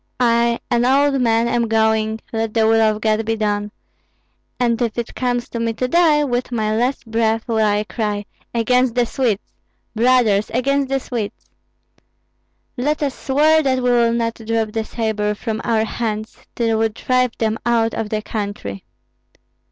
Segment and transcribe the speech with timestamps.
[0.19, 3.71] I, an old man, am going, let the will of God be done;
[4.59, 8.25] and if it comes to me to die, with my last breath will I cry,
[8.51, 9.43] 'Against the Swedes!
[9.95, 11.51] brothers, against the Swedes!'
[12.77, 16.89] Let us swear that we will not drop the sabre from our hands till we
[16.89, 18.83] drive them out of the country."